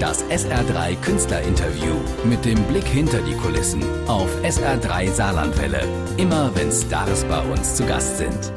Das 0.00 0.22
SR3 0.24 0.96
Künstlerinterview 0.96 1.94
mit 2.24 2.44
dem 2.44 2.62
Blick 2.64 2.84
hinter 2.84 3.22
die 3.22 3.34
Kulissen 3.34 3.82
auf 4.06 4.28
SR3 4.42 5.10
Saarlandwelle. 5.10 5.88
Immer 6.18 6.50
wenn 6.54 6.70
Stars 6.70 7.24
bei 7.24 7.40
uns 7.50 7.76
zu 7.76 7.86
Gast 7.86 8.18
sind. 8.18 8.52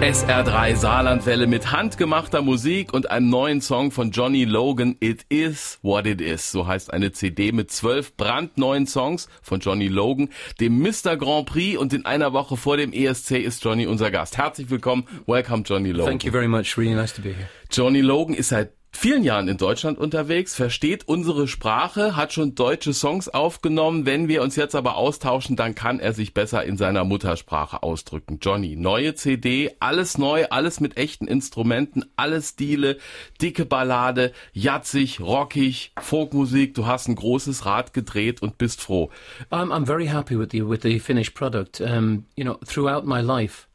SR3 0.00 0.76
Saarlandwelle 0.76 1.46
mit 1.46 1.72
handgemachter 1.72 2.40
Musik 2.40 2.94
und 2.94 3.10
einem 3.10 3.28
neuen 3.28 3.60
Song 3.60 3.90
von 3.90 4.12
Johnny 4.12 4.44
Logan. 4.44 4.96
It 5.00 5.26
is 5.28 5.78
what 5.82 6.06
it 6.06 6.22
is. 6.22 6.52
So 6.52 6.66
heißt 6.66 6.90
eine 6.90 7.12
CD 7.12 7.52
mit 7.52 7.70
zwölf 7.70 8.16
brandneuen 8.16 8.86
Songs 8.86 9.28
von 9.42 9.60
Johnny 9.60 9.88
Logan, 9.88 10.30
dem 10.60 10.78
Mr. 10.80 11.16
Grand 11.18 11.46
Prix 11.46 11.78
und 11.78 11.92
in 11.92 12.06
einer 12.06 12.32
Woche 12.32 12.56
vor 12.56 12.78
dem 12.78 12.92
ESC 12.92 13.32
ist 13.32 13.62
Johnny 13.62 13.86
unser 13.86 14.10
Gast. 14.10 14.38
Herzlich 14.38 14.70
willkommen. 14.70 15.06
Welcome 15.26 15.64
Johnny 15.66 15.92
Logan. 15.92 16.12
Thank 16.12 16.24
you 16.24 16.32
very 16.32 16.48
much. 16.48 16.78
Really 16.78 16.94
nice 16.94 17.14
to 17.14 17.20
be 17.20 17.30
here. 17.30 17.48
Johnny 17.70 18.00
Logan 18.00 18.34
ist 18.34 18.50
seit 18.50 18.75
vielen 18.96 19.24
Jahren 19.24 19.48
in 19.48 19.56
Deutschland 19.56 19.98
unterwegs, 19.98 20.54
versteht 20.54 21.08
unsere 21.08 21.48
Sprache, 21.48 22.16
hat 22.16 22.32
schon 22.32 22.54
deutsche 22.54 22.92
Songs 22.92 23.28
aufgenommen. 23.28 24.06
Wenn 24.06 24.28
wir 24.28 24.42
uns 24.42 24.56
jetzt 24.56 24.74
aber 24.74 24.96
austauschen, 24.96 25.56
dann 25.56 25.74
kann 25.74 25.98
er 25.98 26.12
sich 26.12 26.34
besser 26.34 26.64
in 26.64 26.76
seiner 26.76 27.04
Muttersprache 27.04 27.82
ausdrücken. 27.82 28.38
Johnny, 28.40 28.76
neue 28.76 29.14
CD, 29.14 29.74
alles 29.80 30.18
neu, 30.18 30.46
alles 30.50 30.80
mit 30.80 30.96
echten 30.96 31.26
Instrumenten, 31.26 32.04
alle 32.16 32.40
Stile, 32.42 32.98
dicke 33.40 33.64
Ballade, 33.64 34.32
jatzig, 34.52 35.20
rockig, 35.20 35.92
Folkmusik. 35.98 36.74
Du 36.74 36.86
hast 36.86 37.08
ein 37.08 37.16
großes 37.16 37.66
Rad 37.66 37.92
gedreht 37.92 38.42
und 38.42 38.58
bist 38.58 38.80
froh. 38.80 39.10
I'm, 39.50 39.72
I'm 39.72 39.86
very 39.86 40.06
happy 40.06 40.38
with 40.38 40.48
the 40.52 40.62
with 40.62 40.82
the 40.82 40.98
finished 40.98 41.34
product. 41.34 41.80
Um, 41.80 42.26
you 42.36 42.44
know, 42.44 42.58
throughout 42.64 43.04
my 43.04 43.20
life, 43.20 43.66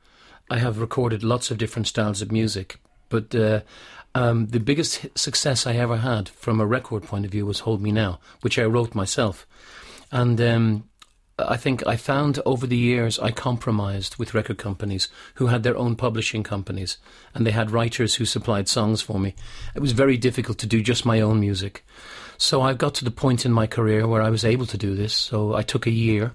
I 0.49 0.59
have 0.59 0.79
recorded 0.79 1.23
lots 1.23 1.51
of 1.51 1.57
different 1.57 1.87
styles 1.87 2.21
of 2.21 2.31
music, 2.31 2.79
but 3.09 3.33
uh, 3.35 3.61
um, 4.15 4.47
the 4.47 4.59
biggest 4.59 5.07
success 5.17 5.65
I 5.65 5.75
ever 5.75 5.97
had 5.97 6.29
from 6.29 6.59
a 6.59 6.65
record 6.65 7.03
point 7.03 7.25
of 7.25 7.31
view 7.31 7.45
was 7.45 7.59
Hold 7.59 7.81
Me 7.81 7.91
Now, 7.91 8.19
which 8.41 8.59
I 8.59 8.63
wrote 8.63 8.93
myself. 8.93 9.47
And 10.11 10.39
um, 10.41 10.89
I 11.39 11.57
think 11.57 11.85
I 11.87 11.95
found 11.95 12.39
over 12.45 12.67
the 12.67 12.77
years 12.77 13.17
I 13.19 13.31
compromised 13.31 14.17
with 14.17 14.33
record 14.33 14.57
companies 14.57 15.07
who 15.35 15.47
had 15.47 15.63
their 15.63 15.77
own 15.77 15.95
publishing 15.95 16.43
companies 16.43 16.97
and 17.33 17.45
they 17.45 17.51
had 17.51 17.71
writers 17.71 18.15
who 18.15 18.25
supplied 18.25 18.67
songs 18.67 19.01
for 19.01 19.19
me. 19.19 19.33
It 19.75 19.79
was 19.79 19.93
very 19.93 20.17
difficult 20.17 20.57
to 20.59 20.67
do 20.67 20.81
just 20.81 21.05
my 21.05 21.21
own 21.21 21.39
music. 21.39 21.85
So 22.37 22.61
I 22.61 22.73
got 22.73 22.95
to 22.95 23.05
the 23.05 23.11
point 23.11 23.45
in 23.45 23.51
my 23.51 23.67
career 23.67 24.07
where 24.07 24.21
I 24.21 24.29
was 24.29 24.43
able 24.43 24.65
to 24.67 24.77
do 24.77 24.95
this. 24.95 25.13
So 25.13 25.53
I 25.53 25.61
took 25.61 25.85
a 25.85 25.91
year 25.91 26.33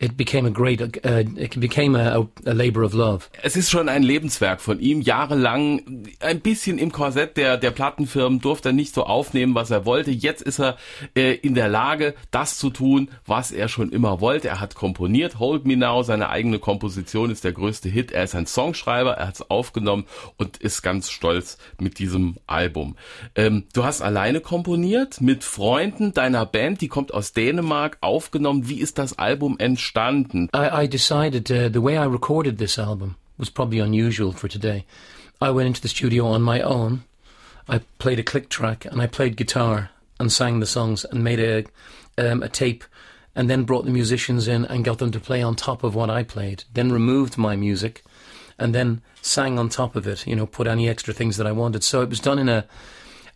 it 0.00 0.16
became 0.16 0.46
a 0.46 0.50
great, 0.50 0.80
uh, 0.80 1.24
it 1.36 1.58
became 1.58 1.96
a, 1.96 2.26
a, 2.46 2.52
labor 2.52 2.84
of 2.84 2.94
love. 2.94 3.28
Es 3.42 3.56
ist 3.56 3.68
schon 3.68 3.88
ein 3.88 4.04
Lebenswerk 4.04 4.60
von 4.60 4.78
ihm. 4.78 5.00
Jahrelang 5.00 6.04
ein 6.20 6.40
bisschen 6.40 6.78
im 6.78 6.92
Korsett 6.92 7.36
der, 7.36 7.56
der 7.56 7.72
Plattenfirmen 7.72 8.40
durfte 8.40 8.68
er 8.68 8.72
nicht 8.72 8.94
so 8.94 9.04
aufnehmen, 9.04 9.56
was 9.56 9.70
er 9.70 9.84
wollte. 9.84 10.12
Jetzt 10.12 10.42
ist 10.42 10.60
er 10.60 10.76
äh, 11.16 11.34
in 11.34 11.54
der 11.54 11.68
Lage, 11.68 12.14
das 12.30 12.58
zu 12.58 12.70
tun, 12.70 13.10
was 13.26 13.50
er 13.50 13.68
schon 13.68 13.90
immer 13.90 14.20
wollte. 14.20 14.48
Er 14.48 14.60
hat 14.60 14.76
komponiert. 14.76 15.40
Hold 15.40 15.66
Me 15.66 15.76
Now, 15.76 16.04
seine 16.04 16.28
eigene 16.28 16.60
Komposition 16.60 17.30
ist 17.30 17.42
der 17.42 17.52
größte 17.52 17.88
Hit. 17.88 18.12
Er 18.12 18.22
ist 18.24 18.36
ein 18.36 18.46
Songschreiber. 18.46 19.14
Er 19.14 19.28
hat 19.28 19.34
es 19.34 19.50
aufgenommen 19.50 20.04
und 20.36 20.58
ist 20.58 20.82
ganz 20.82 21.10
stolz 21.10 21.58
mit 21.80 21.98
diesem 21.98 22.36
Album. 22.46 22.96
Ähm, 23.34 23.64
du 23.72 23.82
hast 23.82 24.00
alleine 24.00 24.40
komponiert 24.40 25.20
mit 25.20 25.42
Freunden 25.42 26.12
deiner 26.14 26.46
Band, 26.46 26.82
die 26.82 26.88
kommt 26.88 27.12
aus 27.12 27.32
Dänemark, 27.32 27.98
aufgenommen. 28.00 28.68
Wie 28.68 28.80
ist 28.80 28.98
das 28.98 29.18
Album 29.18 29.58
entstanden? 29.58 29.87
Entstanden? 29.88 30.48
I, 30.52 30.82
I 30.82 30.86
decided 30.86 31.50
uh, 31.50 31.68
the 31.68 31.80
way 31.80 31.96
I 31.96 32.04
recorded 32.04 32.58
this 32.58 32.78
album 32.78 33.16
was 33.38 33.50
probably 33.50 33.78
unusual 33.78 34.32
for 34.32 34.48
today. 34.48 34.84
I 35.40 35.50
went 35.50 35.68
into 35.68 35.80
the 35.80 35.88
studio 35.88 36.26
on 36.26 36.42
my 36.42 36.60
own. 36.60 37.04
I 37.68 37.80
played 37.98 38.18
a 38.18 38.24
click 38.24 38.48
track 38.48 38.84
and 38.84 39.00
I 39.00 39.06
played 39.06 39.36
guitar 39.36 39.90
and 40.18 40.32
sang 40.32 40.60
the 40.60 40.66
songs 40.66 41.04
and 41.04 41.22
made 41.22 41.38
a 41.40 41.64
um, 42.18 42.42
a 42.42 42.48
tape 42.48 42.82
and 43.36 43.48
then 43.48 43.62
brought 43.62 43.84
the 43.84 43.92
musicians 43.92 44.48
in 44.48 44.64
and 44.64 44.84
got 44.84 44.98
them 44.98 45.12
to 45.12 45.20
play 45.20 45.40
on 45.42 45.54
top 45.54 45.84
of 45.84 45.94
what 45.94 46.10
I 46.10 46.24
played. 46.24 46.64
Then 46.74 46.90
removed 46.90 47.38
my 47.38 47.54
music 47.54 48.02
and 48.58 48.74
then 48.74 49.00
sang 49.22 49.58
on 49.58 49.68
top 49.68 49.94
of 49.94 50.08
it. 50.08 50.26
You 50.26 50.34
know, 50.34 50.46
put 50.46 50.66
any 50.66 50.88
extra 50.88 51.14
things 51.14 51.36
that 51.36 51.46
I 51.46 51.52
wanted. 51.52 51.84
So 51.84 52.02
it 52.02 52.08
was 52.08 52.18
done 52.18 52.40
in 52.40 52.48
a 52.48 52.64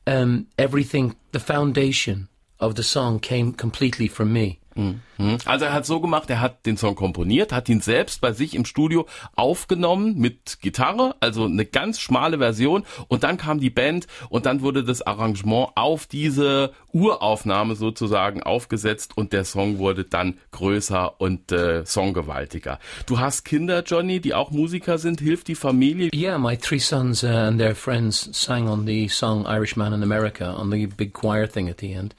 um, 0.07 0.49
everything. 0.59 1.15
The 1.31 1.39
foundation 1.41 2.29
of 2.59 2.75
the 2.75 2.83
song 2.83 3.21
came 3.21 3.53
completely 3.53 4.09
from 4.09 4.33
me. 4.33 4.59
Mhm. 4.75 5.39
Also 5.45 5.65
er 5.67 5.73
hat 5.73 5.87
so 5.87 6.01
gemacht, 6.01 6.29
er 6.31 6.41
hat 6.41 6.67
den 6.67 6.77
Song 6.77 6.95
komponiert, 6.95 7.53
hat 7.53 7.69
ihn 7.69 7.81
selbst 7.81 8.21
bei 8.21 8.33
sich 8.33 8.55
im 8.55 8.65
Studio 8.65 9.07
aufgenommen 9.37 10.19
mit 10.19 10.59
Gitarre, 10.61 11.15
also 11.21 11.45
eine 11.45 11.65
ganz 11.65 12.01
schmale 12.01 12.39
Version 12.39 12.85
und 13.09 13.23
dann 13.25 13.37
kam 13.37 13.61
die 13.61 13.71
Band 13.71 14.07
und 14.29 14.47
dann 14.47 14.63
wurde 14.63 14.85
das 14.85 15.03
Arrangement 15.03 15.69
auf 15.75 16.07
diese 16.07 16.73
Uraufnahme 16.93 17.75
sozusagen 17.75 18.43
aufgesetzt 18.43 19.17
und 19.17 19.33
der 19.33 19.45
Song 19.45 19.79
wurde 19.79 20.05
dann 20.05 20.39
größer 20.51 21.21
und 21.21 21.53
äh, 21.53 21.85
songgewaltiger. 21.85 22.79
Du 23.07 23.19
hast 23.19 23.45
Kinder, 23.45 23.83
Johnny, 23.85 24.21
die 24.21 24.35
auch 24.35 24.51
Musiker 24.51 24.99
sind, 24.99 25.21
hilft 25.21 25.49
die 25.49 25.55
Familie? 25.55 26.11
Yeah, 26.15 26.39
my 26.39 26.57
three 26.57 26.79
sons 26.79 27.23
uh, 27.23 27.29
and 27.29 27.59
their 27.59 27.75
friends 27.75 28.29
sang 28.33 28.69
on 28.69 28.87
the 28.87 29.09
song 29.09 29.47
Irishman 29.47 29.93
in 29.93 30.03
America 30.03 30.55
on 30.57 30.71
the 30.71 30.87
big 30.87 31.13
choir 31.13 31.49
thing 31.49 31.69
at 31.69 31.81
the 31.81 31.93
end. 31.93 32.15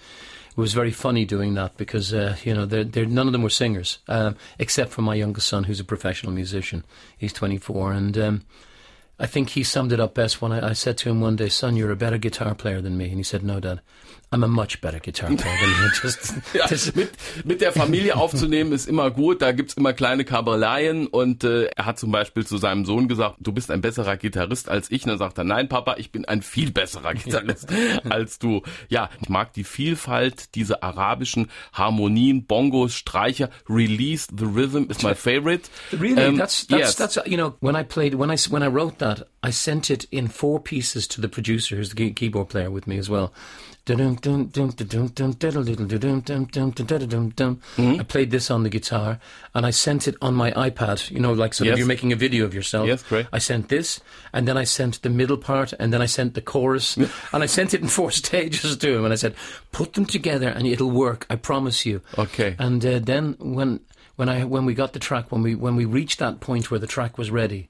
It 0.55 0.61
was 0.61 0.73
very 0.73 0.91
funny 0.91 1.25
doing 1.25 1.55
that 1.55 1.77
because 1.77 2.13
uh, 2.13 2.37
you 2.43 2.53
know 2.53 2.65
they're, 2.65 2.83
they're, 2.83 3.05
none 3.05 3.27
of 3.27 3.33
them 3.33 3.41
were 3.41 3.49
singers 3.49 3.97
um, 4.07 4.35
except 4.59 4.91
for 4.91 5.01
my 5.01 5.15
youngest 5.15 5.49
son 5.49 5.63
who's 5.63 5.79
a 5.79 5.83
professional 5.83 6.31
musician. 6.31 6.85
He's 7.17 7.33
24 7.33 7.93
and 7.93 8.17
um, 8.17 8.45
I 9.19 9.27
think 9.27 9.49
he 9.49 9.63
summed 9.63 9.93
it 9.93 9.99
up 9.99 10.15
best 10.15 10.41
when 10.41 10.51
I, 10.51 10.69
I, 10.69 10.73
said 10.73 10.97
to 10.99 11.09
him 11.09 11.21
one 11.21 11.35
day, 11.35 11.47
"Son, 11.47 11.75
you're 11.75 11.91
a 11.91 11.95
better 11.95 12.17
guitar 12.17 12.55
player 12.55 12.81
than 12.81 12.97
me," 12.97 13.09
and 13.09 13.17
he 13.17 13.23
said, 13.23 13.43
"No, 13.43 13.59
Dad, 13.59 13.79
I'm 14.31 14.43
a 14.43 14.47
much 14.47 14.81
better 14.81 14.97
guitar 14.97 15.29
player 15.35 15.55
than 15.61 15.69
you." 15.69 15.89
Just, 16.01 16.33
ja, 16.55 16.65
mit, 16.95 17.11
mit 17.45 17.61
der 17.61 17.71
Familie 17.73 18.15
aufzunehmen 18.15 18.71
ist 18.71 18.87
immer 18.87 19.11
gut. 19.11 19.43
Da 19.43 19.51
gibt's 19.51 19.75
immer 19.75 19.93
kleine 19.93 20.25
Kabeleien 20.25 21.05
und 21.05 21.43
äh, 21.43 21.65
er 21.65 21.85
hat 21.85 21.99
zum 21.99 22.11
Beispiel 22.11 22.47
zu 22.47 22.57
seinem 22.57 22.85
Sohn 22.85 23.07
gesagt: 23.07 23.35
"Du 23.39 23.51
bist 23.51 23.69
ein 23.69 23.81
besserer 23.81 24.17
Gitarrist 24.17 24.67
als 24.67 24.89
ich." 24.89 25.03
Und 25.03 25.09
dann 25.09 25.19
sagt 25.19 25.37
er: 25.37 25.43
"Nein, 25.43 25.69
Papa, 25.69 25.97
ich 25.99 26.11
bin 26.11 26.25
ein 26.25 26.41
viel 26.41 26.71
besserer 26.71 27.13
Gitarrist 27.13 27.67
als 28.09 28.39
du." 28.39 28.63
Ja, 28.89 29.11
ich 29.21 29.29
mag 29.29 29.53
die 29.53 29.63
Vielfalt, 29.63 30.55
diese 30.55 30.81
arabischen 30.81 31.51
Harmonien, 31.71 32.47
Bongos, 32.47 32.95
Streicher. 32.95 33.51
Release 33.69 34.27
the 34.35 34.45
rhythm 34.45 34.89
is 34.89 35.03
my 35.03 35.13
favorite. 35.13 35.69
Really, 35.91 36.29
um, 36.29 36.37
that's 36.37 36.65
that's 36.65 36.79
yes. 36.81 36.95
that's 36.95 37.19
you 37.27 37.37
know 37.37 37.53
when 37.59 37.75
I 37.75 37.83
played 37.83 38.15
when 38.15 38.31
I 38.31 38.37
when 38.49 38.63
I 38.63 38.73
wrote 38.73 39.02
that, 39.03 39.27
I 39.43 39.49
sent 39.49 39.91
it 39.91 40.05
in 40.11 40.29
four 40.29 40.59
pieces 40.59 41.07
to 41.09 41.19
the 41.19 41.27
producer, 41.27 41.75
who's 41.75 41.91
the 41.93 42.11
keyboard 42.11 42.47
player 42.49 42.71
with 42.71 42.87
me 42.87 42.97
as 42.97 43.09
well. 43.09 43.33
Mm-hmm. 47.77 47.99
I 47.99 48.03
played 48.03 48.31
this 48.31 48.49
on 48.49 48.63
the 48.63 48.69
guitar 48.69 49.19
and 49.53 49.65
I 49.65 49.71
sent 49.71 50.07
it 50.07 50.15
on 50.21 50.33
my 50.35 50.51
iPad, 50.51 51.11
you 51.11 51.19
know, 51.19 51.33
like 51.33 51.53
so 51.53 51.65
yes. 51.65 51.77
you're 51.77 51.85
making 51.87 52.13
a 52.13 52.15
video 52.15 52.45
of 52.45 52.53
yourself. 52.53 52.87
Yes, 52.87 53.03
great. 53.03 53.27
I 53.33 53.39
sent 53.39 53.67
this 53.67 53.99
and 54.31 54.47
then 54.47 54.57
I 54.57 54.63
sent 54.63 55.01
the 55.01 55.09
middle 55.09 55.35
part 55.35 55.73
and 55.73 55.91
then 55.91 56.01
I 56.01 56.05
sent 56.05 56.33
the 56.33 56.41
chorus 56.41 56.95
and 56.95 57.43
I 57.43 57.45
sent 57.45 57.73
it 57.73 57.81
in 57.81 57.89
four 57.89 58.09
stages 58.23 58.77
to 58.77 58.97
him 58.97 59.03
and 59.03 59.11
I 59.11 59.17
said, 59.17 59.35
put 59.73 59.93
them 59.93 60.05
together 60.05 60.47
and 60.47 60.65
it'll 60.65 60.91
work, 60.91 61.25
I 61.29 61.35
promise 61.35 61.85
you. 61.85 62.01
Okay. 62.17 62.55
And 62.57 62.85
uh, 62.85 62.99
then 62.99 63.35
when 63.39 63.81
when 64.15 64.29
I 64.29 64.45
when 64.45 64.63
we 64.63 64.75
got 64.75 64.93
the 64.93 64.99
track 64.99 65.29
when 65.29 65.41
we 65.41 65.55
when 65.55 65.75
we 65.75 65.83
reached 65.83 66.19
that 66.19 66.39
point 66.39 66.71
where 66.71 66.79
the 66.79 66.87
track 66.87 67.17
was 67.17 67.31
ready, 67.31 67.69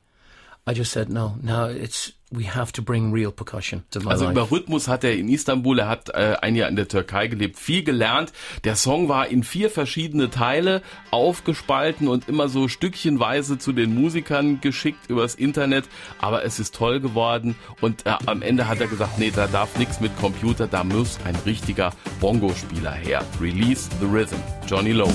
I 0.66 0.74
just 0.74 0.91
said 0.91 1.09
no. 1.09 1.35
Now 1.41 1.68
it's 1.68 2.13
we 2.31 2.46
have 2.46 2.72
to 2.72 2.81
bring 2.81 3.12
real 3.12 3.31
percussion 3.31 3.84
to 3.91 4.00
my 4.00 4.12
Also 4.12 4.29
über 4.29 4.50
Rhythmus 4.50 4.88
hat 4.88 5.03
er 5.03 5.13
in 5.13 5.28
Istanbul, 5.29 5.79
er 5.79 5.88
hat 5.88 6.09
äh, 6.09 6.38
ein 6.41 6.56
Jahr 6.56 6.69
in 6.69 6.75
der 6.75 6.88
Türkei 6.88 7.28
gelebt, 7.28 7.59
viel 7.59 7.84
gelernt. 7.84 8.34
Der 8.63 8.75
Song 8.75 9.07
war 9.07 9.28
in 9.28 9.44
vier 9.44 9.69
verschiedene 9.69 10.29
Teile 10.29 10.81
aufgespalten 11.12 12.07
und 12.07 12.29
immer 12.29 12.50
so 12.50 12.68
stückchenweise 12.68 13.57
zu 13.57 13.72
den 13.74 13.94
Musikern 13.94 14.62
geschickt 14.62 15.09
übers 15.09 15.35
Internet. 15.35 15.85
Aber 16.19 16.44
es 16.44 16.59
ist 16.59 16.74
toll 16.74 17.01
geworden 17.01 17.56
und 17.81 18.06
äh, 18.06 18.16
am 18.25 18.41
Ende 18.41 18.68
hat 18.68 18.80
er 18.80 18.88
gesagt, 18.88 19.19
nee, 19.19 19.31
da 19.35 19.47
darf 19.47 19.78
nichts 19.78 20.00
mit 20.00 20.18
Computer, 20.18 20.68
da 20.68 20.83
muss 20.83 21.19
ein 21.25 21.36
richtiger 21.45 21.94
Bongo-Spieler 22.19 22.94
her. 22.94 23.24
Release 23.42 23.89
the 24.00 24.07
Rhythm. 24.07 24.39
Johnny 24.68 24.94
Lowe. 24.94 25.13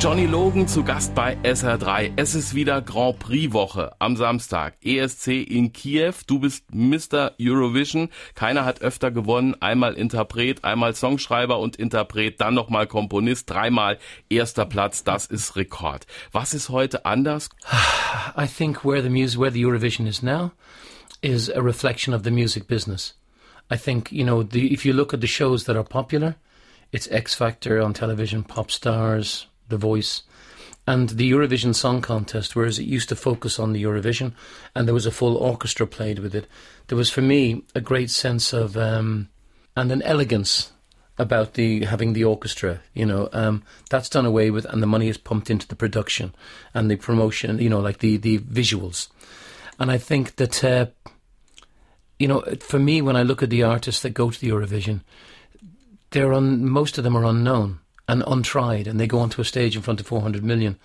Johnny 0.00 0.26
Logan 0.26 0.68
zu 0.68 0.84
Gast 0.84 1.12
bei 1.16 1.36
SR3. 1.42 2.12
Es 2.14 2.36
ist 2.36 2.54
wieder 2.54 2.80
Grand 2.82 3.18
Prix 3.18 3.52
Woche 3.52 3.96
am 3.98 4.16
Samstag. 4.16 4.74
ESC 4.80 5.26
in 5.26 5.72
Kiew. 5.72 6.14
Du 6.28 6.38
bist 6.38 6.72
Mr. 6.72 7.32
Eurovision. 7.40 8.08
Keiner 8.36 8.64
hat 8.64 8.80
öfter 8.80 9.10
gewonnen. 9.10 9.56
Einmal 9.58 9.94
Interpret, 9.94 10.62
einmal 10.62 10.94
Songschreiber 10.94 11.58
und 11.58 11.74
Interpret, 11.74 12.40
dann 12.40 12.54
nochmal 12.54 12.86
Komponist, 12.86 13.50
dreimal 13.50 13.98
erster 14.30 14.66
Platz. 14.66 15.02
Das 15.02 15.26
ist 15.26 15.56
Rekord. 15.56 16.06
Was 16.30 16.54
ist 16.54 16.68
heute 16.68 17.04
anders? 17.04 17.50
I 18.36 18.46
think 18.46 18.84
where 18.84 19.02
the 19.02 19.10
music, 19.10 19.40
where 19.40 19.50
the 19.50 19.64
Eurovision 19.64 20.06
is 20.06 20.22
now 20.22 20.52
is 21.22 21.50
a 21.50 21.60
reflection 21.60 22.14
of 22.14 22.22
the 22.22 22.30
music 22.30 22.68
business. 22.68 23.18
I 23.68 23.76
think, 23.76 24.12
you 24.12 24.24
know, 24.24 24.44
the, 24.44 24.72
if 24.72 24.84
you 24.84 24.92
look 24.92 25.12
at 25.12 25.20
the 25.20 25.26
shows 25.26 25.64
that 25.64 25.76
are 25.76 25.82
popular, 25.82 26.36
it's 26.92 27.08
X 27.10 27.34
Factor 27.34 27.82
on 27.82 27.94
television, 27.94 28.44
Pop 28.44 28.70
Stars, 28.70 29.48
The 29.68 29.78
Voice. 29.78 30.22
and 30.86 31.10
the 31.10 31.30
Eurovision 31.30 31.74
Song 31.74 32.00
Contest, 32.00 32.56
whereas 32.56 32.78
it 32.78 32.86
used 32.86 33.10
to 33.10 33.16
focus 33.16 33.58
on 33.58 33.74
the 33.74 33.82
Eurovision 33.82 34.32
and 34.74 34.88
there 34.88 34.94
was 34.94 35.04
a 35.04 35.10
full 35.10 35.36
orchestra 35.36 35.86
played 35.86 36.18
with 36.18 36.34
it, 36.34 36.46
there 36.86 36.96
was 36.96 37.10
for 37.10 37.20
me 37.20 37.62
a 37.74 37.80
great 37.80 38.10
sense 38.10 38.54
of 38.54 38.74
um, 38.74 39.28
and 39.76 39.92
an 39.92 40.00
elegance 40.02 40.72
about 41.18 41.54
the 41.54 41.84
having 41.84 42.14
the 42.14 42.24
orchestra. 42.24 42.80
You 42.94 43.06
know, 43.06 43.28
um, 43.32 43.62
that's 43.90 44.08
done 44.08 44.24
away 44.24 44.50
with, 44.50 44.64
and 44.64 44.82
the 44.82 44.86
money 44.86 45.08
is 45.08 45.18
pumped 45.18 45.50
into 45.50 45.68
the 45.68 45.76
production 45.76 46.34
and 46.72 46.90
the 46.90 46.96
promotion. 46.96 47.58
You 47.58 47.68
know, 47.68 47.80
like 47.80 47.98
the 47.98 48.16
the 48.16 48.38
visuals, 48.38 49.08
and 49.78 49.90
I 49.90 49.98
think 49.98 50.36
that. 50.36 50.64
Uh, 50.64 50.86
you 52.20 52.26
know, 52.26 52.42
for 52.58 52.80
me, 52.80 53.00
when 53.00 53.14
I 53.14 53.22
look 53.22 53.44
at 53.44 53.50
the 53.50 53.62
artists 53.62 54.02
that 54.02 54.10
go 54.10 54.28
to 54.28 54.40
the 54.40 54.48
Eurovision, 54.48 55.02
they're 56.10 56.32
un, 56.32 56.68
most 56.68 56.98
of 56.98 57.04
them 57.04 57.16
are 57.16 57.24
unknown 57.24 57.78
and 58.08 58.24
untried, 58.26 58.86
and 58.86 58.98
they 58.98 59.06
go 59.06 59.18
onto 59.18 59.40
a 59.40 59.44
stage 59.44 59.76
in 59.76 59.82
front 59.82 60.00
of 60.00 60.06
400 60.06 60.42
million 60.42 60.78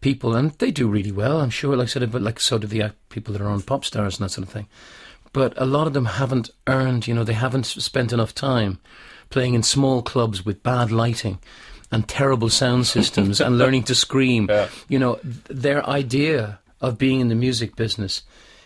people, 0.00 0.34
and 0.34 0.52
they 0.52 0.70
do 0.70 0.88
really 0.88 1.12
well. 1.12 1.40
I'm 1.40 1.50
sure, 1.50 1.76
like 1.76 1.88
I 1.88 1.88
said, 1.88 2.10
but 2.12 2.22
like 2.22 2.40
so 2.40 2.58
do 2.58 2.66
the 2.66 2.82
uh, 2.82 2.90
people 3.08 3.32
that 3.32 3.42
are 3.42 3.48
on 3.48 3.62
pop 3.62 3.84
stars 3.84 4.18
and 4.18 4.24
that 4.24 4.30
sort 4.30 4.46
of 4.46 4.52
thing. 4.52 4.68
But 5.32 5.54
a 5.56 5.64
lot 5.64 5.86
of 5.86 5.94
them 5.94 6.04
haven't 6.04 6.50
earned, 6.66 7.06
you 7.06 7.14
know, 7.14 7.24
they 7.24 7.32
haven't 7.32 7.64
spent 7.64 8.12
enough 8.12 8.34
time 8.34 8.80
playing 9.30 9.54
in 9.54 9.62
small 9.62 10.02
clubs 10.02 10.44
with 10.44 10.62
bad 10.62 10.92
lighting 10.92 11.38
and 11.90 12.06
terrible 12.06 12.50
sound 12.50 12.86
systems 12.86 13.40
and 13.40 13.58
learning 13.58 13.84
to 13.84 13.94
scream. 13.94 14.48
Yeah. 14.50 14.68
You 14.88 14.98
know, 14.98 15.18
their 15.22 15.88
idea 15.88 16.58
of 16.80 16.98
being 16.98 17.20
in 17.20 17.28
the 17.28 17.34
music 17.34 17.76
business 17.76 18.22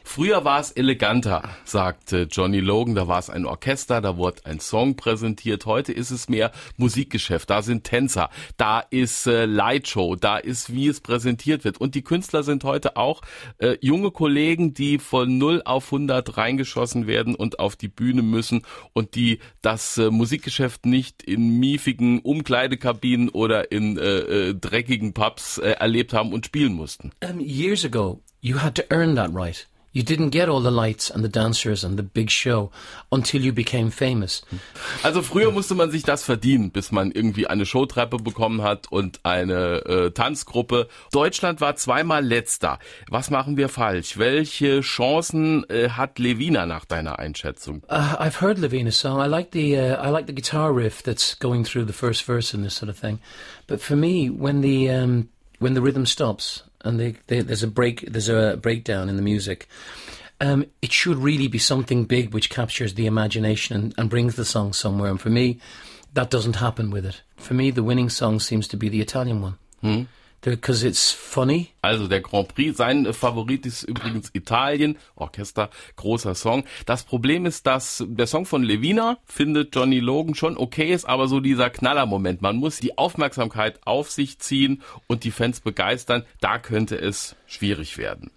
Früher 0.08 0.44
war 0.44 0.61
es 0.61 0.70
eleganter, 0.70 1.43
sagte 1.64 2.29
Johnny 2.31 2.61
Logan. 2.61 2.94
Da 2.94 3.06
war 3.06 3.19
es 3.19 3.29
ein 3.29 3.44
Orchester, 3.44 4.00
da 4.00 4.17
wurde 4.17 4.47
ein 4.47 4.61
Song 4.61 4.97
präsentiert. 4.97 5.67
Heute 5.67 5.93
ist 5.93 6.11
es 6.11 6.31
mehr 6.31 6.53
Musikgeschäft. 6.79 7.50
Da 7.50 7.61
sind 7.61 7.85
Tänzer, 7.85 8.31
da 8.56 8.81
ist 8.81 9.26
äh, 9.26 9.44
Lightshow, 9.44 10.14
da 10.14 10.38
ist, 10.38 10.73
wie 10.73 10.87
es 10.87 11.00
präsentiert 11.00 11.64
wird. 11.64 11.79
Und 11.79 11.94
die 11.94 12.03
Künstler 12.03 12.44
sind 12.44 12.64
heute 12.64 12.97
auch 12.97 13.20
äh, 13.58 13.76
junge 13.82 14.11
Kollegen, 14.11 14.73
die 14.73 14.99
von 14.99 15.37
0 15.37 15.62
auf 15.67 15.87
100 15.93 16.38
reingeschossen 16.38 17.06
werden 17.06 17.35
und 17.35 17.58
auf 17.58 17.76
die 17.76 17.88
Bühne 17.88 18.23
müssen 18.23 18.62
und 18.94 19.17
die 19.17 19.41
das 19.61 19.99
äh, 19.99 20.11
Musikgeschäft 20.11 20.87
nicht 20.87 21.25
in 21.25 21.58
miefigen 21.58 22.20
Umkleidekabinen 22.20 23.29
oder 23.29 23.70
in 23.70 23.99
äh, 23.99 24.19
äh, 24.19 24.55
dreckigen 24.55 25.12
Pubs 25.12 25.58
äh, 25.58 25.73
erlebt 25.73 26.14
haben 26.14 26.32
und 26.32 26.47
spielen 26.47 26.73
mussten. 26.73 27.11
Um, 27.29 27.41
years 27.41 27.85
ago, 27.85 28.23
you 28.41 28.62
had 28.62 28.76
to 28.76 28.82
earn 28.88 29.17
that 29.17 29.35
right. 29.35 29.67
You 29.96 30.02
didn't 30.02 30.28
get 30.28 30.50
all 30.50 30.60
the 30.60 30.70
lights 30.70 31.10
and 31.10 31.25
the 31.25 31.28
dancers 31.31 31.82
and 31.82 31.96
the 31.96 32.02
big 32.02 32.28
show 32.28 32.70
until 33.10 33.40
you 33.40 33.50
became 33.50 33.90
famous. 33.90 34.43
Also 35.02 35.22
früher 35.22 35.50
musste 35.50 35.75
man 35.75 35.90
sich 35.90 36.02
das 36.02 36.22
verdienen, 36.22 36.70
bis 36.70 36.93
man 36.93 37.12
irgendwie 37.12 37.46
eine 37.46 37.64
Showtreppe 37.64 38.19
bekommen 38.19 38.60
hat 38.60 38.93
und 38.93 39.20
eine 39.22 39.87
äh, 39.87 40.10
Tanzgruppe. 40.10 40.88
Deutschland 41.12 41.62
war 41.62 41.76
zweimal 41.76 42.22
letzter. 42.22 42.78
Was 43.08 43.31
machen 43.31 43.56
wir 43.56 43.70
falsch? 43.70 44.19
Welche 44.19 44.82
Chancen 44.82 45.64
äh, 45.70 45.88
hat 45.88 46.19
Levina 46.19 46.66
nach 46.66 46.84
deiner 46.84 47.19
Einschätzung? 47.19 47.82
Uh, 47.88 48.20
I've 48.20 48.43
heard 48.43 48.58
Levina's 48.58 48.98
song. 48.98 49.19
I 49.25 49.28
like 49.31 49.52
the 49.52 49.78
uh, 49.78 50.06
I 50.06 50.10
like 50.10 50.26
the 50.26 50.34
guitar 50.34 50.76
riff 50.76 51.02
that's 51.02 51.38
going 51.38 51.64
through 51.64 51.87
the 51.87 51.94
first 51.94 52.26
verse 52.26 52.54
and 52.54 52.62
this 52.62 52.75
sort 52.75 52.90
of 52.90 52.98
thing. 52.98 53.19
But 53.66 53.81
for 53.81 53.96
me, 53.96 54.28
when 54.28 54.60
the 54.60 54.90
um, 54.90 55.31
when 55.58 55.75
the 55.75 55.82
rhythm 55.82 56.06
stops 56.06 56.62
and 56.82 57.00
they, 57.00 57.17
they, 57.26 57.41
there's 57.41 57.62
a 57.62 57.69
break, 57.69 58.00
there's 58.03 58.29
a 58.29 58.58
breakdown 58.61 59.08
in 59.08 59.17
the 59.17 59.23
music. 59.23 59.69
Um, 60.41 60.67
it 60.82 60.93
should 60.93 61.17
really 61.17 61.49
be 61.49 61.58
something 61.58 62.05
big 62.05 62.35
which 62.35 62.50
captures 62.50 62.94
the 62.94 63.06
imagination 63.06 63.76
and, 63.76 63.94
and 63.97 64.11
brings 64.11 64.37
the 64.37 64.44
song 64.44 64.73
somewhere. 64.73 65.11
And 65.11 65.20
for 65.20 65.31
me, 65.31 65.61
that 66.12 66.31
doesn't 66.31 66.56
happen 66.56 66.91
with 66.91 67.06
it. 67.06 67.23
For 67.37 67.55
me, 67.55 67.70
the 67.70 67.82
winning 67.82 68.11
song 68.11 68.41
seems 68.41 68.69
to 68.69 68.76
be 68.76 68.88
the 68.88 69.00
Italian 69.00 69.41
one. 69.43 69.58
Hmm. 69.81 70.03
Because 70.46 70.87
it's 70.87 71.10
funny. 71.10 71.70
Also 71.82 72.06
der 72.06 72.20
Grand 72.20 72.54
Prix, 72.54 72.76
sein 72.76 73.12
Favorit 73.12 73.66
ist 73.66 73.82
übrigens 73.82 74.31
Italien, 74.32 74.96
Orchester, 75.16 75.70
großer 75.96 76.37
Song. 76.37 76.62
Das 76.84 77.02
Problem 77.02 77.46
ist, 77.46 77.66
dass 77.66 78.04
der 78.06 78.28
Song 78.28 78.46
von 78.46 78.62
Levina 78.62 79.19
findet 79.25 79.75
Johnny 79.75 79.98
Logan 79.98 80.37
schon 80.37 80.56
okay 80.56 80.93
ist, 80.93 81.04
aber 81.04 81.26
so 81.26 81.40
dieser 81.40 81.69
Knallermoment. 81.69 82.43
Man 82.43 82.58
muss 82.58 82.78
die 82.78 82.96
Aufmerksamkeit 82.96 83.81
auf 83.84 84.12
sich 84.12 84.38
ziehen 84.38 84.82
und 85.08 85.25
die 85.25 85.32
Fans 85.32 85.58
begeistern. 85.58 86.25
Da 86.40 86.60
könnte 86.60 86.94
es 86.94 87.34
schwierig 87.48 87.98
werden. 87.98 88.31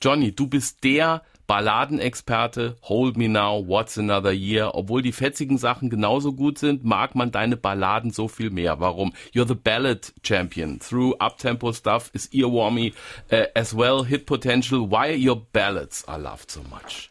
Johnny, 0.00 0.30
du 0.30 0.46
bist 0.46 0.84
der 0.84 1.22
Balladenexperte, 1.46 2.76
Hold 2.82 3.16
Me 3.16 3.28
Now, 3.28 3.58
What's 3.66 3.96
Another 3.96 4.32
Year. 4.32 4.74
Obwohl 4.74 5.02
die 5.02 5.12
fetzigen 5.12 5.58
Sachen 5.58 5.90
genauso 5.90 6.32
gut 6.32 6.58
sind, 6.58 6.84
mag 6.84 7.14
man 7.14 7.30
deine 7.30 7.56
Balladen 7.56 8.10
so 8.10 8.28
viel 8.28 8.50
mehr. 8.50 8.80
Warum? 8.80 9.12
You're 9.32 9.46
the 9.46 9.54
ballad 9.54 10.12
champion. 10.22 10.80
Through 10.80 11.16
uptempo 11.18 11.72
stuff 11.72 12.10
is 12.14 12.28
earwormy 12.32 12.94
uh, 13.30 13.46
as 13.54 13.74
well, 13.74 14.04
hit 14.04 14.26
potential. 14.26 14.86
Why 14.88 15.12
your 15.12 15.36
ballads 15.52 16.04
are 16.08 16.18
loved 16.18 16.50
so 16.50 16.62
much? 16.70 17.10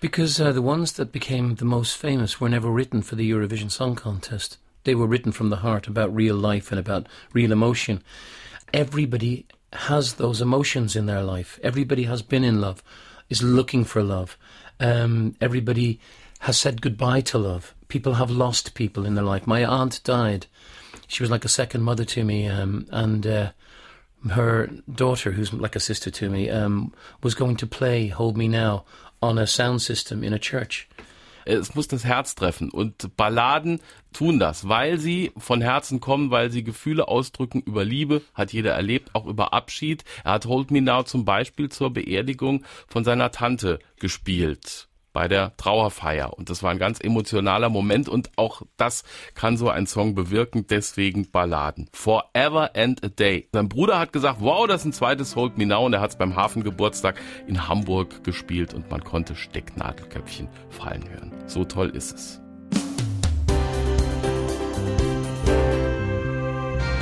Because 0.00 0.40
uh, 0.40 0.52
the 0.52 0.62
ones 0.62 0.92
that 0.94 1.12
became 1.12 1.54
the 1.54 1.64
most 1.64 1.96
famous 1.96 2.40
were 2.40 2.48
never 2.48 2.70
written 2.70 3.02
for 3.02 3.14
the 3.14 3.30
Eurovision 3.30 3.70
Song 3.70 3.94
Contest. 3.94 4.58
They 4.84 4.94
were 4.94 5.06
written 5.06 5.32
from 5.32 5.50
the 5.50 5.56
heart 5.56 5.86
about 5.86 6.14
real 6.14 6.36
life 6.36 6.70
and 6.70 6.78
about 6.78 7.08
real 7.32 7.50
emotion. 7.50 8.02
Everybody 8.74 9.46
has 9.72 10.14
those 10.14 10.40
emotions 10.40 10.96
in 10.96 11.06
their 11.06 11.22
life. 11.22 11.58
Everybody 11.62 12.04
has 12.04 12.22
been 12.22 12.44
in 12.44 12.60
love 12.60 12.82
is 13.28 13.42
looking 13.42 13.84
for 13.84 14.02
love. 14.02 14.36
Um, 14.80 15.36
everybody 15.40 16.00
has 16.40 16.58
said 16.58 16.82
goodbye 16.82 17.22
to 17.22 17.38
love. 17.38 17.74
People 17.88 18.14
have 18.14 18.30
lost 18.30 18.74
people 18.74 19.06
in 19.06 19.14
their 19.14 19.24
life. 19.24 19.46
My 19.46 19.64
aunt 19.64 20.00
died. 20.04 20.46
She 21.06 21.22
was 21.22 21.30
like 21.30 21.44
a 21.44 21.48
second 21.48 21.82
mother 21.82 22.04
to 22.04 22.24
me, 22.24 22.48
um, 22.48 22.86
and 22.90 23.26
uh, 23.26 23.52
her 24.30 24.68
daughter, 24.92 25.32
who's 25.32 25.52
like 25.52 25.76
a 25.76 25.80
sister 25.80 26.10
to 26.10 26.28
me, 26.28 26.50
um, 26.50 26.92
was 27.22 27.34
going 27.34 27.56
to 27.56 27.66
play 27.66 28.08
"Hold 28.08 28.36
Me 28.36 28.48
Now" 28.48 28.84
on 29.22 29.38
a 29.38 29.46
sound 29.46 29.82
system 29.82 30.24
in 30.24 30.32
a 30.32 30.38
church. 30.38 30.88
Es 31.46 31.74
muss 31.74 31.88
das 31.88 32.04
Herz 32.04 32.34
treffen. 32.34 32.70
Und 32.70 33.16
Balladen 33.16 33.80
tun 34.12 34.38
das, 34.38 34.68
weil 34.68 34.98
sie 34.98 35.32
von 35.36 35.60
Herzen 35.60 36.00
kommen, 36.00 36.30
weil 36.30 36.50
sie 36.50 36.64
Gefühle 36.64 37.08
ausdrücken 37.08 37.60
über 37.60 37.84
Liebe, 37.84 38.22
hat 38.34 38.52
jeder 38.52 38.72
erlebt, 38.72 39.14
auch 39.14 39.26
über 39.26 39.52
Abschied. 39.52 40.04
Er 40.24 40.32
hat 40.32 40.46
Hold 40.46 40.70
Me 40.70 40.82
Now 40.82 41.04
zum 41.04 41.24
Beispiel 41.24 41.68
zur 41.70 41.92
Beerdigung 41.92 42.64
von 42.88 43.04
seiner 43.04 43.30
Tante 43.30 43.78
gespielt 43.98 44.85
bei 45.16 45.28
der 45.28 45.56
Trauerfeier. 45.56 46.34
Und 46.36 46.50
das 46.50 46.62
war 46.62 46.70
ein 46.70 46.78
ganz 46.78 47.00
emotionaler 47.00 47.70
Moment 47.70 48.06
und 48.06 48.28
auch 48.36 48.60
das 48.76 49.02
kann 49.34 49.56
so 49.56 49.70
ein 49.70 49.86
Song 49.86 50.14
bewirken, 50.14 50.66
deswegen 50.68 51.30
Balladen. 51.30 51.88
Forever 51.94 52.72
and 52.76 53.02
a 53.02 53.08
Day. 53.08 53.48
Sein 53.50 53.70
Bruder 53.70 53.98
hat 53.98 54.12
gesagt, 54.12 54.42
wow, 54.42 54.66
das 54.66 54.82
ist 54.82 54.88
ein 54.88 54.92
zweites 54.92 55.34
Hold 55.34 55.56
Me 55.56 55.64
Now 55.64 55.86
und 55.86 55.94
er 55.94 56.02
hat 56.02 56.10
es 56.10 56.18
beim 56.18 56.36
Hafengeburtstag 56.36 57.18
in 57.46 57.66
Hamburg 57.66 58.24
gespielt 58.24 58.74
und 58.74 58.90
man 58.90 59.04
konnte 59.04 59.34
Stecknadelköpfchen 59.36 60.50
fallen 60.68 61.08
hören. 61.08 61.32
So 61.46 61.64
toll 61.64 61.88
ist 61.88 62.14
es. 62.14 62.45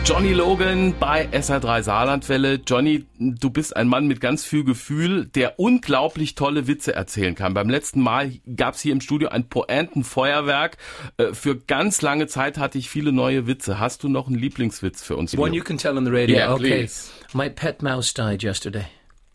Johnny 0.04 0.34
Logan 0.34 0.94
bei 1.00 1.26
SR3 1.28 1.82
Saarlandwelle. 1.82 2.60
Johnny, 2.66 3.06
du 3.18 3.48
bist 3.48 3.74
ein 3.74 3.88
Mann 3.88 4.06
mit 4.06 4.20
ganz 4.20 4.44
viel 4.44 4.62
Gefühl, 4.62 5.24
der 5.28 5.58
unglaublich 5.58 6.34
tolle 6.34 6.66
Witze 6.66 6.94
erzählen 6.94 7.34
kann. 7.34 7.54
Beim 7.54 7.70
letzten 7.70 8.02
Mal 8.02 8.32
gab 8.54 8.74
es 8.74 8.82
hier 8.82 8.92
im 8.92 9.00
Studio 9.00 9.30
ein 9.30 9.48
Pointenfeuerwerk. 9.48 10.76
Äh, 11.16 11.32
für 11.32 11.56
ganz 11.56 12.02
lange 12.02 12.26
Zeit 12.26 12.58
hatte 12.58 12.76
ich 12.76 12.90
viele 12.90 13.12
neue 13.12 13.46
Witze. 13.46 13.78
Hast 13.78 14.02
du 14.02 14.10
noch 14.10 14.26
einen 14.26 14.36
Lieblingswitz 14.36 15.02
für 15.02 15.16
uns? 15.16 15.36
One 15.38 15.56
you 15.56 15.64
can 15.64 15.78
tell 15.78 15.96
on 15.96 16.04
the 16.04 16.12
radio. 16.12 16.36
Yeah, 16.36 16.52
okay. 16.52 16.80
Please. 16.80 17.10
My 17.32 17.48
pet 17.48 17.82
mouse 17.82 18.12
died 18.12 18.42
yesterday. 18.42 18.84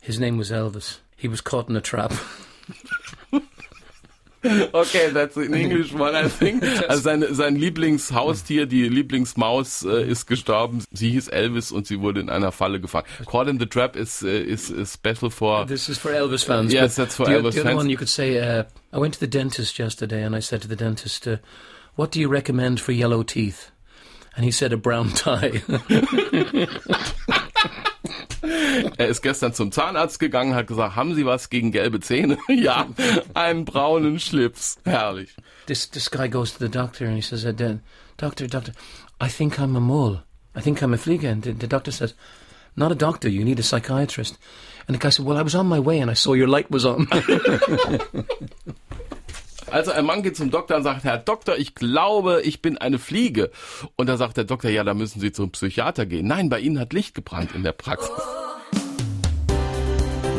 His 0.00 0.20
name 0.20 0.38
was 0.38 0.52
Elvis. 0.52 1.00
He 1.16 1.28
was 1.28 1.42
caught 1.42 1.68
in 1.68 1.74
a 1.74 1.80
trap. 1.80 2.12
Okay, 4.42 5.10
that's 5.10 5.36
in 5.36 5.52
English 5.52 5.92
one, 5.92 6.14
I 6.14 6.28
think. 6.28 6.64
Also 6.88 7.02
sein, 7.02 7.24
sein 7.30 7.56
Lieblingshaustier, 7.56 8.66
die 8.66 8.88
Lieblingsmaus, 8.88 9.84
äh, 9.84 10.08
ist 10.08 10.26
gestorben. 10.26 10.82
Sie 10.92 11.10
hieß 11.10 11.28
Elvis 11.28 11.72
und 11.72 11.86
sie 11.86 12.00
wurde 12.00 12.20
in 12.20 12.30
einer 12.30 12.50
Falle 12.52 12.80
gefangen. 12.80 13.06
Caught 13.26 13.48
in 13.48 13.58
the 13.58 13.66
Trap 13.66 13.96
is, 13.96 14.22
uh, 14.22 14.28
is, 14.28 14.70
is 14.70 14.92
special 14.92 15.30
for... 15.30 15.66
This 15.66 15.88
is 15.88 15.98
for 15.98 16.10
Elvis 16.10 16.44
fans. 16.44 16.72
Yes, 16.72 16.94
that's 16.94 17.14
for 17.14 17.26
the, 17.26 17.32
Elvis 17.32 17.54
the 17.54 17.60
fans. 17.62 17.72
The 17.72 17.76
one 17.76 17.90
you 17.90 17.96
could 17.96 18.08
say, 18.08 18.38
uh, 18.38 18.64
I 18.92 18.98
went 18.98 19.14
to 19.14 19.20
the 19.20 19.26
dentist 19.26 19.78
yesterday 19.78 20.22
and 20.22 20.34
I 20.34 20.40
said 20.40 20.62
to 20.62 20.68
the 20.68 20.76
dentist, 20.76 21.28
uh, 21.28 21.36
what 21.96 22.10
do 22.10 22.18
you 22.20 22.28
recommend 22.28 22.80
for 22.80 22.92
yellow 22.92 23.22
teeth? 23.22 23.70
And 24.36 24.44
he 24.44 24.50
said 24.50 24.72
a 24.72 24.78
brown 24.78 25.10
tie. 25.10 25.62
Er 28.42 29.08
ist 29.08 29.22
gestern 29.22 29.52
zum 29.52 29.72
Zahnarzt 29.72 30.18
gegangen, 30.18 30.54
hat 30.54 30.66
gesagt, 30.66 30.96
haben 30.96 31.14
Sie 31.14 31.26
was 31.26 31.50
gegen 31.50 31.72
gelbe 31.72 32.00
Zähne? 32.00 32.38
ja, 32.48 32.88
einen 33.34 33.64
braunen 33.64 34.18
Schlips. 34.18 34.78
Herrlich. 34.84 35.34
This, 35.66 35.90
this 35.90 36.10
guy 36.10 36.28
goes 36.28 36.52
to 36.52 36.58
the 36.58 36.70
doctor 36.70 37.06
and 37.06 37.14
he 37.16 37.22
says, 37.22 37.44
uh, 37.44 37.52
doctor, 38.16 38.46
doctor, 38.46 38.72
I 39.20 39.28
think 39.28 39.58
I'm 39.58 39.76
a 39.76 39.80
mole. 39.80 40.22
I 40.54 40.60
think 40.60 40.82
I'm 40.82 40.94
a 40.94 40.98
Fliege. 40.98 41.24
And 41.24 41.42
the, 41.42 41.52
the 41.52 41.66
doctor 41.66 41.92
says, 41.92 42.14
not 42.76 42.92
a 42.92 42.94
doctor, 42.94 43.28
you 43.28 43.44
need 43.44 43.58
a 43.58 43.62
psychiatrist. 43.62 44.38
And 44.86 44.94
the 44.94 44.98
guy 44.98 45.10
said, 45.10 45.24
well, 45.26 45.38
I 45.38 45.42
was 45.42 45.54
on 45.54 45.66
my 45.66 45.78
way 45.78 46.00
and 46.00 46.10
I 46.10 46.14
saw 46.14 46.32
your 46.32 46.48
light 46.48 46.70
was 46.70 46.84
on. 46.84 47.06
Also 49.70 49.92
ein 49.92 50.04
Mann 50.04 50.22
geht 50.22 50.36
zum 50.36 50.50
Doktor 50.50 50.76
und 50.76 50.82
sagt, 50.82 51.04
Herr 51.04 51.18
Doktor, 51.18 51.56
ich 51.56 51.74
glaube, 51.74 52.42
ich 52.42 52.60
bin 52.60 52.78
eine 52.78 52.98
Fliege. 52.98 53.50
Und 53.96 54.08
da 54.08 54.16
sagt 54.16 54.36
der 54.36 54.44
Doktor, 54.44 54.70
ja, 54.70 54.82
da 54.84 54.94
müssen 54.94 55.20
Sie 55.20 55.32
zum 55.32 55.50
Psychiater 55.52 56.06
gehen. 56.06 56.26
Nein, 56.26 56.48
bei 56.48 56.60
Ihnen 56.60 56.78
hat 56.78 56.92
Licht 56.92 57.14
gebrannt 57.14 57.50
in 57.54 57.62
der 57.62 57.72
Praxis. 57.72 58.10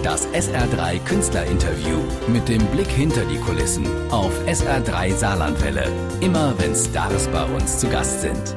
Das 0.04 0.28
SR3 0.30 1.00
Künstlerinterview 1.06 2.00
mit 2.28 2.50
dem 2.50 2.66
Blick 2.68 2.88
hinter 2.88 3.24
die 3.26 3.38
Kulissen 3.38 3.86
auf 4.10 4.32
SR3 4.48 5.14
Saarlandwelle. 5.14 5.88
Immer 6.22 6.56
wenn 6.58 6.76
Stars 6.76 7.28
bei 7.28 7.44
uns 7.44 7.78
zu 7.78 7.88
Gast 7.88 8.22
sind. 8.22 8.56